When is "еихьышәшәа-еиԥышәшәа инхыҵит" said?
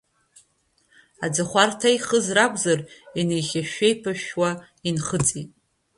3.19-5.49